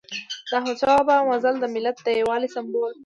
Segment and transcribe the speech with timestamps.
[0.49, 2.99] د احمد شاه بابا مزل د ملت د یووالي سمبول و.